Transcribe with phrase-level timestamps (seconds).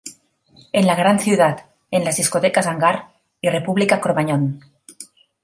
[0.73, 3.09] En la gran ciudad´" en las Discotecas "Hangar"
[3.39, 4.59] y "República Cromañón".